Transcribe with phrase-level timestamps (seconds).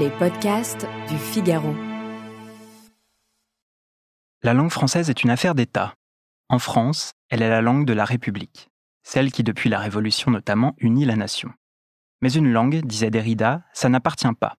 [0.00, 1.74] Les podcasts du Figaro.
[4.42, 5.94] La langue française est une affaire d'État.
[6.48, 8.70] En France, elle est la langue de la République,
[9.02, 11.52] celle qui, depuis la Révolution notamment, unit la nation.
[12.22, 14.56] Mais une langue, disait Derrida, ça n'appartient pas.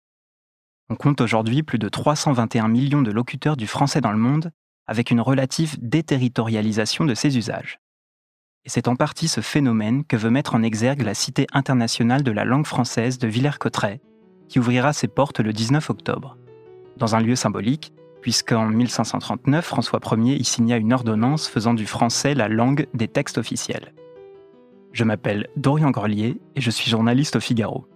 [0.90, 4.52] On compte aujourd'hui plus de 321 millions de locuteurs du français dans le monde,
[4.86, 7.80] avec une relative déterritorialisation de ses usages.
[8.66, 12.32] Et c'est en partie ce phénomène que veut mettre en exergue la Cité internationale de
[12.32, 14.00] la langue française de Villers-Cotterêts,
[14.54, 16.38] qui ouvrira ses portes le 19 octobre.
[16.98, 22.36] Dans un lieu symbolique, puisqu'en 1539, François Ier y signa une ordonnance faisant du français
[22.36, 23.96] la langue des textes officiels.
[24.92, 27.88] Je m'appelle Dorian Grelier et je suis journaliste au Figaro.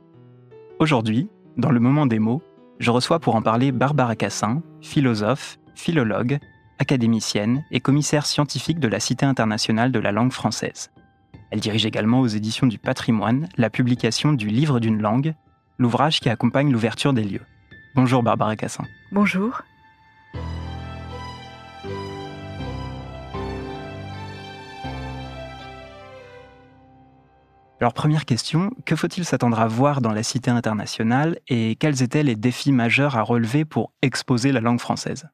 [0.80, 2.42] Aujourd'hui, dans le moment des mots,
[2.80, 6.40] je reçois pour en parler Barbara Cassin, philosophe, philologue,
[6.80, 10.90] académicienne et commissaire scientifique de la Cité internationale de la langue française.
[11.52, 15.36] Elle dirige également aux éditions du patrimoine la publication du Livre d'une langue,
[15.78, 17.46] l'ouvrage qui accompagne l'ouverture des lieux.
[17.96, 18.86] Bonjour Barbara Cassin.
[19.12, 19.62] Bonjour.
[27.80, 32.24] Alors première question, que faut-il s'attendre à voir dans la cité internationale et quels étaient
[32.24, 35.28] les défis majeurs à relever pour exposer la langue française?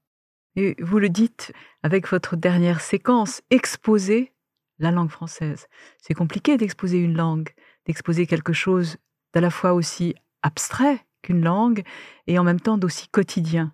[0.58, 4.34] Et Vous le dites avec votre dernière séquence, exposer
[4.80, 5.68] la langue française.
[5.98, 7.50] C'est compliqué d'exposer une langue,
[7.86, 8.98] d'exposer quelque chose
[9.34, 10.14] d'à la fois aussi
[10.44, 11.82] abstrait qu'une langue
[12.28, 13.74] et en même temps d'aussi quotidien.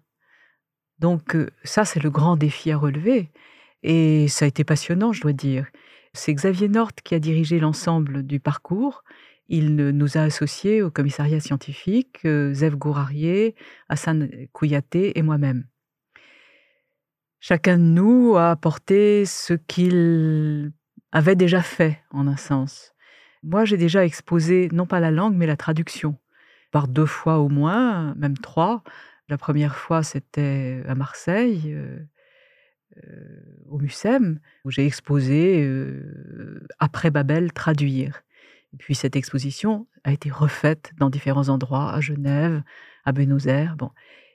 [0.99, 3.29] Donc euh, ça, c'est le grand défi à relever.
[3.83, 5.67] Et ça a été passionnant, je dois dire.
[6.13, 9.03] C'est Xavier Nort qui a dirigé l'ensemble du parcours.
[9.47, 13.55] Il nous a associés au commissariat scientifique, euh, Zev Gourarier,
[13.87, 15.65] Hassan Kouyaté et moi-même.
[17.39, 20.71] Chacun de nous a apporté ce qu'il
[21.11, 22.93] avait déjà fait, en un sens.
[23.41, 26.17] Moi, j'ai déjà exposé non pas la langue, mais la traduction
[26.71, 28.83] par deux fois au moins, même trois.
[29.27, 31.99] La première fois, c'était à Marseille, euh,
[33.03, 38.23] euh, au Mucem, où j'ai exposé euh, après Babel traduire.
[38.73, 42.63] Et puis cette exposition a été refaite dans différents endroits, à Genève,
[43.05, 43.75] à Buenos Aires.
[43.75, 43.91] Bon.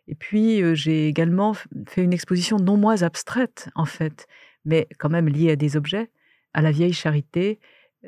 [0.07, 1.55] Et puis j'ai également
[1.87, 4.27] fait une exposition non moins abstraite, en fait,
[4.65, 6.11] mais quand même liée à des objets.
[6.53, 7.59] À la vieille charité,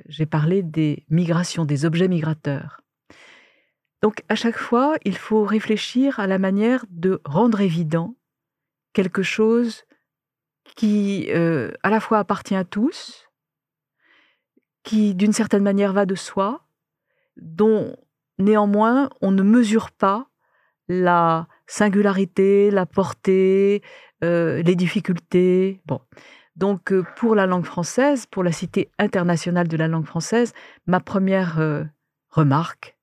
[0.08, 2.82] j'ai parlé des migrations, des objets migrateurs.
[4.02, 8.14] Donc à chaque fois, il faut réfléchir à la manière de rendre évident
[8.92, 9.84] quelque chose
[10.74, 13.28] qui euh, à la fois appartient à tous,
[14.82, 16.66] qui d'une certaine manière va de soi,
[17.36, 17.96] dont
[18.38, 20.28] néanmoins on ne mesure pas
[20.88, 23.82] la singularité, la portée,
[24.22, 25.80] euh, les difficultés.
[25.86, 26.00] Bon.
[26.54, 30.52] Donc euh, pour la langue française, pour la Cité internationale de la langue française,
[30.86, 31.86] ma première
[32.30, 32.95] remarque,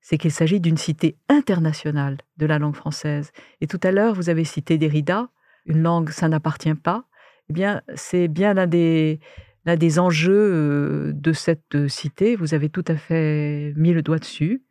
[0.00, 3.32] c'est qu'il s'agit d'une cité internationale de la langue française.
[3.60, 5.28] Et tout à l'heure, vous avez cité Derrida,
[5.66, 7.04] une langue, ça n'appartient pas.
[7.48, 9.20] Eh bien, c'est bien l'un des,
[9.66, 12.36] l'un des enjeux euh, de cette cité.
[12.36, 14.62] Vous avez tout à fait mis le doigt dessus.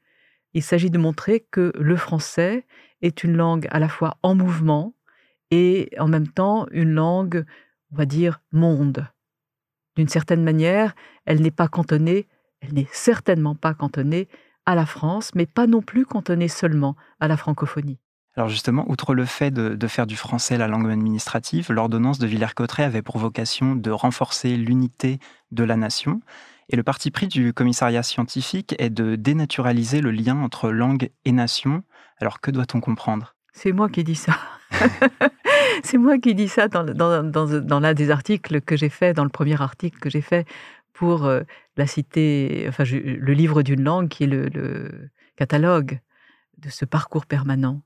[0.54, 2.66] Il s'agit de montrer que le français
[3.02, 4.96] est une langue à la fois en mouvement
[5.52, 7.46] et en même temps une langue,
[7.92, 9.08] on va dire, monde.
[9.96, 12.28] D'une certaine manière, elle n'est pas cantonnée,
[12.62, 14.28] elle n'est certainement pas cantonnée
[14.70, 17.98] à la France, mais pas non plus cantonné seulement à la francophonie.
[18.36, 22.84] Alors justement, outre le fait de, faire du français la langue administrative, l'ordonnance de Villers-Cotterêts
[22.84, 25.18] avait pour vocation de renforcer l'unité
[25.50, 26.22] de la nation.
[26.70, 31.32] Et le parti pris du commissariat scientifique est de dénaturaliser le lien entre langue et
[31.32, 31.82] nation.
[32.20, 33.34] Alors que doit-on comprendre?
[33.52, 34.38] C'est moi qui dis ça.
[35.84, 39.24] C'est moi qui dis ça dans, dans, dans l'un des articles que j'ai fait, dans
[39.24, 40.46] le premier article que j'ai fait
[41.00, 41.44] pour euh,
[41.78, 46.02] la cité, enfin, le livre d'une langue qui est le, catalogue
[46.58, 47.82] de ce parcours permanent.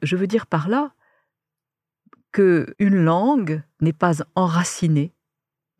[0.00, 0.92] Je veux dire par là
[2.30, 5.12] que une langue n'est pas enracinée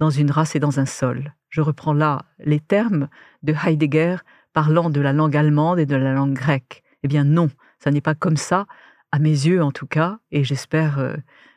[0.00, 1.36] dans une race et dans un sol.
[1.50, 3.08] Je reprends là les termes
[3.44, 4.16] de Heidegger
[4.52, 6.82] parlant de la langue allemande et de la langue grecque.
[7.04, 7.48] Eh bien non,
[7.78, 8.66] ça n'est pas comme ça,
[9.12, 11.14] à mes yeux en tout cas, et j'espère euh,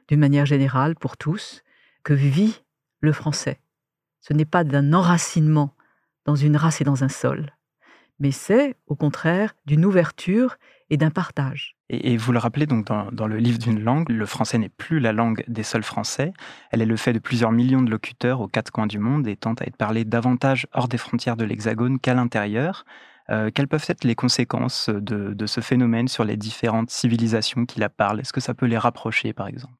[0.08, 1.64] d'une manière générale pour tous,
[2.04, 2.62] que vit
[3.00, 3.60] le français.
[4.22, 5.76] Ce n'est pas d'un enracinement
[6.26, 7.52] dans une race et dans un sol,
[8.20, 10.58] mais c'est, au contraire, d'une ouverture
[10.90, 11.76] et d'un partage.
[11.90, 15.12] Et, vous le rappelez donc dans, le livre d'une langue, le français n'est plus la
[15.12, 16.34] langue des seuls français,
[16.72, 19.36] elle est le fait de plusieurs millions de locuteurs aux quatre coins du monde et
[19.36, 22.86] tente à être parlée davantage hors des frontières de l'Hexagone qu'à l'intérieur.
[23.32, 27.80] Euh, quelles peuvent être les conséquences de, de, ce phénomène sur les différentes civilisations qui
[27.80, 28.20] la parlent?
[28.20, 29.74] Est-ce que ça peut les rapprocher, par exemple?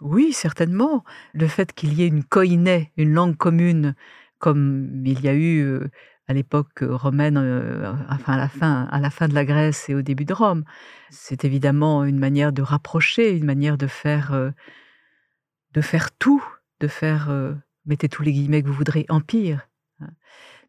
[0.00, 1.04] Oui, certainement.
[1.32, 3.94] Le fait qu'il y ait une koiné, une langue commune,
[4.38, 5.80] comme il y a eu
[6.26, 7.36] à l'époque romaine,
[8.08, 10.64] enfin à la fin, à la fin de la Grèce et au début de Rome.
[11.10, 14.52] C'est évidemment une manière de rapprocher, une manière de faire,
[15.72, 16.42] de faire tout,
[16.80, 17.30] de faire,
[17.84, 19.68] mettez tous les guillemets que vous voudrez, empire.
[20.00, 20.08] Hein.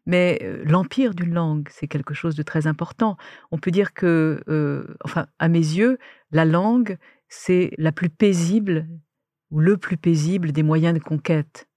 [0.04, 3.16] Mais l'empire d'une langue, c'est quelque chose de très important.
[3.50, 5.98] On peut dire que, enfin, à mes yeux,
[6.30, 8.88] la langue, c'est la plus paisible
[9.50, 11.68] ou le plus paisible des moyens de conquête.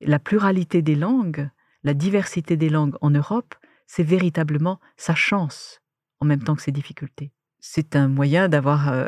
[0.00, 1.48] La pluralité des langues,
[1.82, 3.54] la diversité des langues en Europe,
[3.86, 5.80] c'est véritablement sa chance
[6.20, 7.32] en même temps que ses difficultés.
[7.60, 9.06] C'est un moyen d'avoir un,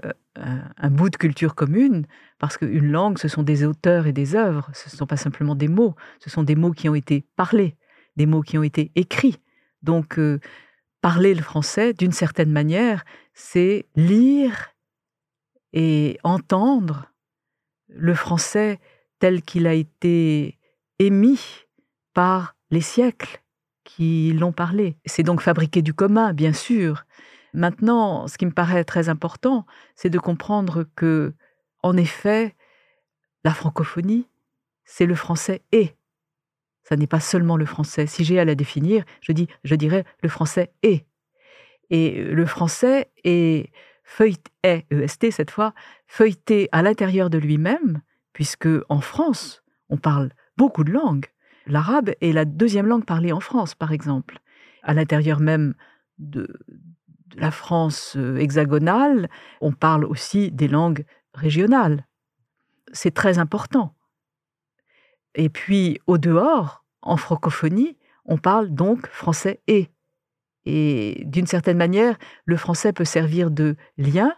[0.77, 2.07] un, bout de culture commune,
[2.39, 5.55] parce qu'une langue, ce sont des auteurs et des œuvres, ce ne sont pas simplement
[5.55, 7.77] des mots, ce sont des mots qui ont été parlés,
[8.17, 9.39] des mots qui ont été écrits.
[9.83, 10.19] Donc,
[11.01, 14.74] parler le français, d'une certaine manière, c'est lire
[15.75, 17.11] et entendre
[17.89, 18.81] le français
[19.19, 20.59] tel qu'il a été
[20.99, 21.67] émis
[22.15, 23.43] par les siècles
[23.83, 24.97] qui l'ont parlé.
[25.05, 27.05] C'est donc fabriquer du commun, bien sûr.
[27.53, 31.35] Maintenant, ce qui me paraît très important, c'est de comprendre que,
[31.83, 32.55] en effet,
[33.45, 34.29] la francophonie,
[34.85, 35.95] c'est le français et.
[36.85, 38.07] Ça n'est pas seulement le français.
[38.07, 41.07] Si j'ai à la définir, je, dis, je dirais le français est.
[41.91, 43.71] Et le français est
[44.05, 45.75] feuilleté, EST cette fois,
[46.07, 48.03] feuilleté à l'intérieur de lui-même,
[48.33, 51.27] puisque en France, on parle beaucoup de langues.
[51.67, 54.39] L'arabe est la deuxième langue parlée en France, par exemple.
[54.83, 55.75] À l'intérieur même
[56.19, 56.47] de,
[57.29, 59.29] de la France euh, hexagonale,
[59.61, 62.07] on parle aussi des langues régionales.
[62.93, 63.95] C'est très important.
[65.35, 69.91] Et puis, au dehors, en francophonie, on parle donc français et.
[70.67, 74.33] Et d'une certaine manière, le français peut servir de lien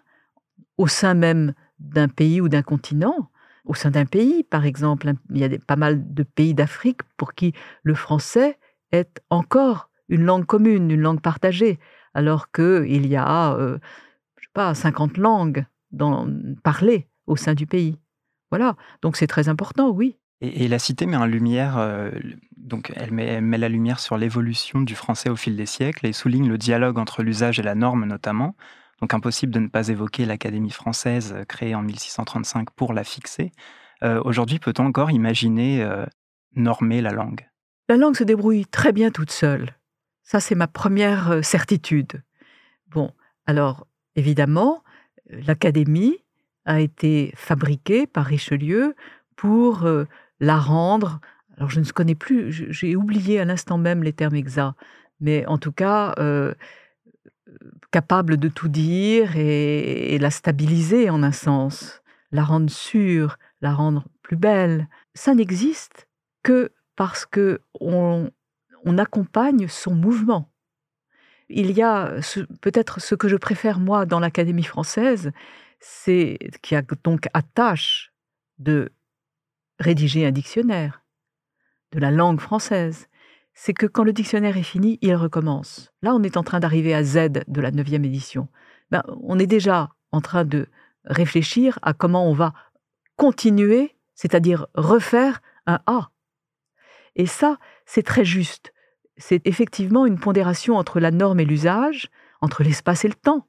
[0.76, 3.30] au sein même d'un pays ou d'un continent,
[3.64, 5.12] au sein d'un pays, par exemple.
[5.30, 7.52] Il y a pas mal de pays d'Afrique pour qui
[7.82, 8.58] le français
[8.92, 11.78] est encore une langue commune, une langue partagée,
[12.14, 13.78] alors qu'il y a, euh,
[14.40, 16.28] sais pas, 50 langues dans,
[16.62, 17.98] parlées au sein du pays.
[18.50, 20.16] Voilà, donc c'est très important, oui.
[20.40, 22.10] Et, la cité met en lumière, euh,
[22.56, 26.48] donc elle met, la lumière sur l'évolution du français au fil des siècles et souligne
[26.48, 28.54] le dialogue entre l'usage et la norme notamment.
[29.00, 33.52] Donc impossible de ne pas évoquer l'Académie française euh, créée en 1635 pour la fixer.
[34.02, 35.86] Euh, aujourd'hui, peut-on encore imaginer
[36.54, 37.48] normer la langue?
[37.88, 39.74] La langue se débrouille très bien toute seule.
[40.22, 42.22] Ça, c'est ma première certitude.
[42.88, 43.10] Bon,
[43.46, 43.86] alors
[44.16, 44.82] évidemment,
[45.30, 46.18] l'Académie
[46.66, 48.94] a été fabriquée par Richelieu
[49.36, 49.86] pour
[50.40, 51.20] la rendre.
[51.56, 54.76] Alors je ne connais plus, j'ai oublié à l'instant même les termes exacts,
[55.20, 56.54] mais en tout cas euh,
[57.90, 62.02] capable de tout dire et, la stabiliser en un sens,
[62.32, 64.88] la rendre sûre, la rendre plus belle.
[65.14, 66.08] Ça n'existe
[66.42, 68.30] que parce que on,
[68.98, 70.52] accompagne son mouvement.
[71.48, 72.12] Il y a
[72.60, 75.32] peut-être ce que je préfère moi dans l'Académie française,
[75.80, 78.12] c'est qui a donc à tâche
[78.58, 78.92] de
[79.78, 81.02] rédiger un dictionnaire
[81.92, 83.08] de la langue française,
[83.54, 85.92] c'est que quand le dictionnaire est fini, il recommence.
[86.02, 88.48] Là, on est en train d'arriver à Z de la neuvième édition.
[88.90, 90.68] Ben, on est déjà en train de
[91.04, 92.52] réfléchir à comment on va
[93.16, 96.10] continuer, c'est-à-dire refaire un A.
[97.14, 98.72] Et ça, c'est très juste.
[99.16, 102.10] C'est effectivement une pondération entre la norme et l'usage,
[102.42, 103.46] entre l'espace et le temps.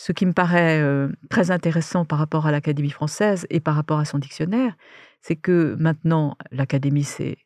[0.00, 3.98] Ce qui me paraît euh, très intéressant par rapport à l'Académie française et par rapport
[3.98, 4.76] à son dictionnaire,
[5.22, 7.36] c'est que maintenant, l'Académie s'est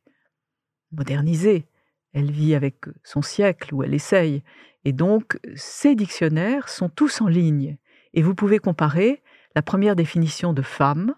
[0.90, 1.66] modernisée.
[2.12, 4.42] Elle vit avec son siècle, ou elle essaye.
[4.84, 7.78] Et donc, ces dictionnaires sont tous en ligne.
[8.12, 9.22] Et vous pouvez comparer
[9.56, 11.14] la première définition de femme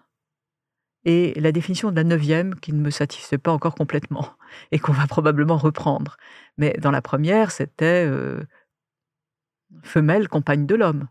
[1.03, 4.29] et la définition de la neuvième, qui ne me satisfait pas encore complètement,
[4.71, 6.15] et qu'on va probablement reprendre.
[6.57, 8.41] Mais dans la première, c'était euh,
[9.83, 11.09] femelle, compagne de l'homme.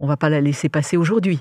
[0.00, 1.40] On ne va pas la laisser passer aujourd'hui.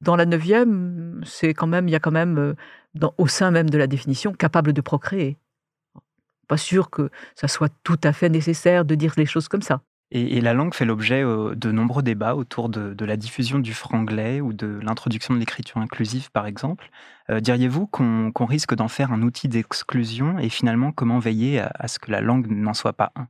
[0.00, 2.54] Dans la neuvième, c'est quand même, il y a quand même, euh,
[2.94, 5.36] dans, au sein même de la définition, capable de procréer.
[6.48, 9.82] Pas sûr que ça soit tout à fait nécessaire de dire les choses comme ça.
[10.12, 14.40] Et, la langue fait l'objet euh, de nombreux débats autour de, la diffusion du franglais
[14.40, 16.88] ou de l'introduction de l'écriture inclusive, par exemple.
[17.30, 21.98] Euh, diriez-vous qu'on risque d'en faire un outil d'exclusion et finalement comment veiller à ce
[21.98, 23.26] que la langue n'en soit pas un?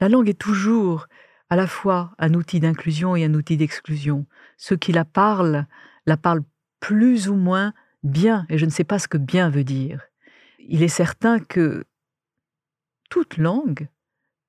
[0.00, 1.06] La langue est toujours
[1.54, 4.26] à la fois un outil d'inclusion et un outil d'exclusion.
[4.56, 5.66] Ceux qui la parlent
[6.04, 6.42] la parlent
[6.80, 10.02] plus ou moins bien, et je ne sais pas ce que bien veut dire.
[10.58, 11.84] Il est certain que
[13.08, 13.86] toute langue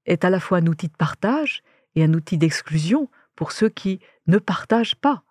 [0.08, 1.62] est à la fois un outil de partage
[1.94, 5.22] et un outil d'exclusion pour ceux qui ne partagent pas.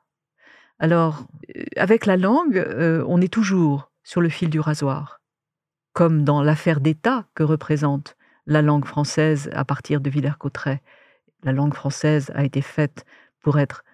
[0.78, 1.26] Alors,
[1.57, 5.21] euh, avec la langue, euh, on est toujours sur le fil du rasoir,
[5.93, 8.16] comme dans l'affaire d'État que représente
[8.47, 10.81] la langue française à partir de Villers-Cotterêts.
[11.44, 13.04] La langue française a été faite
[13.42, 13.84] pour être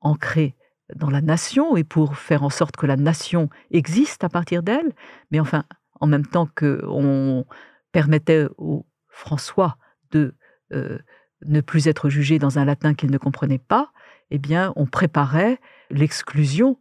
[0.00, 0.54] ancrée
[0.94, 4.92] dans la nation et pour faire en sorte que la nation existe à partir d'elle.
[5.30, 5.64] Mais enfin,
[6.00, 7.44] en même temps qu'on
[7.92, 9.76] permettait aux François
[10.10, 10.34] de
[10.72, 10.98] euh,
[11.44, 13.92] ne plus être jugé dans un latin qu'il ne comprenait pas,
[14.30, 15.58] eh bien, on préparait
[15.90, 16.78] l'exclusion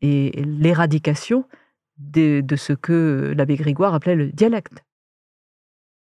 [0.00, 1.46] et l'éradication
[1.98, 4.84] de, de, ce que l'abbé Grégoire appelait le dialecte.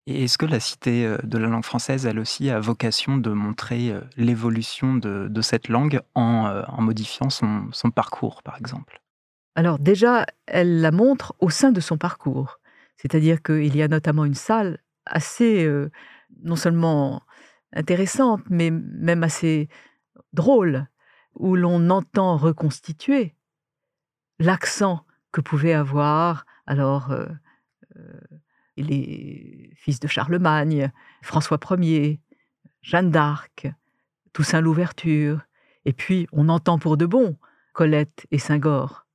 [0.08, 3.30] Et est-ce que la Cité euh, de la langue française, elle aussi, a vocation de
[3.30, 9.02] montrer euh, l'évolution de, cette langue en, euh, modifiant son, parcours, par exemple?
[9.56, 12.60] Alors déjà, elle la montre au sein de son parcours.
[12.96, 15.70] C'est-à-dire qu'il y a notamment une salle assez,
[16.42, 17.22] non seulement
[17.74, 19.68] intéressante, mais même assez
[20.32, 20.86] drôle,
[21.34, 23.34] où l'on entend reconstituer
[24.38, 27.14] l'accent que pouvait avoir alors
[28.82, 30.90] les fils de Charlemagne,
[31.22, 32.20] François Ier,
[32.82, 33.68] Jeanne d'Arc,
[34.32, 35.40] Toussaint l'Ouverture,
[35.84, 37.36] et puis on entend pour de bon
[37.72, 39.06] Colette et Saint-Gor.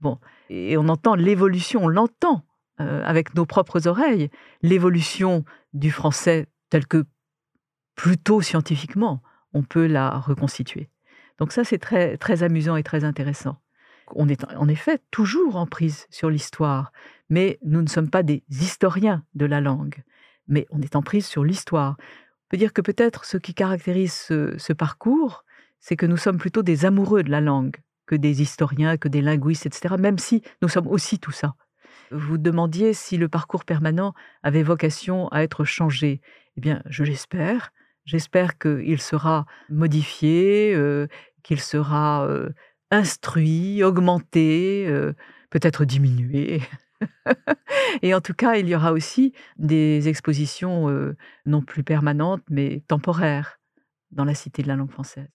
[0.00, 0.18] Bon,
[0.50, 2.44] et on entend l'évolution, on l'entend
[2.80, 4.30] euh, avec nos propres oreilles,
[4.62, 7.04] l'évolution du français tel que
[7.94, 9.22] plutôt scientifiquement
[9.54, 10.88] on peut la reconstituer.
[11.38, 13.58] Donc ça c'est très très amusant et très intéressant.
[14.14, 16.92] On est en effet toujours en prise sur l'histoire,
[17.28, 20.02] mais nous ne sommes pas des historiens de la langue,
[20.48, 21.96] mais on est en prise sur l'histoire.
[21.98, 25.44] On peut dire que peut-être ce qui caractérise ce, parcours,
[25.80, 27.76] c'est que nous sommes plutôt des amoureux de la langue
[28.06, 31.54] que des historiens, que des linguistes, etc., même si nous sommes aussi tout ça.
[32.10, 36.20] Vous demandiez si le parcours permanent avait vocation à être changé.
[36.56, 37.72] Eh bien, je l'espère.
[38.04, 41.06] J'espère qu'il sera modifié, euh,
[41.42, 42.50] qu'il sera euh,
[42.92, 45.14] instruit, augmenté, euh,
[45.50, 46.60] peut-être diminué.
[48.02, 52.84] Et en tout cas, il y aura aussi des expositions euh, non plus permanentes, mais
[52.86, 53.58] temporaires
[54.12, 55.28] dans la Cité de la langue française.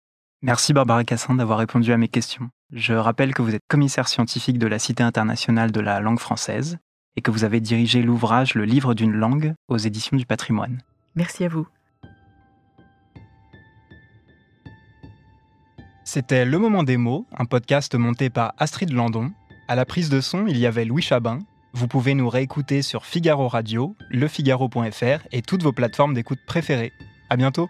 [0.43, 2.49] Merci Barbara Cassin d'avoir répondu à mes questions.
[2.71, 6.77] Je rappelle que vous êtes commissaire scientifique de la Cité internationale de la langue française
[7.15, 10.83] et que vous avez dirigé l'ouvrage Le livre d'une langue aux éditions du patrimoine.
[11.15, 11.67] Merci à vous.
[16.17, 19.29] C'était Le Moment des mots, un podcast monté par Astrid Landon.
[19.67, 21.37] À la prise de son, il y avait Louis Chabin.
[21.73, 26.91] Vous pouvez nous réécouter sur Figaro Radio, lefigaro.fr et toutes vos plateformes d'écoute préférées.
[27.29, 27.69] À bientôt!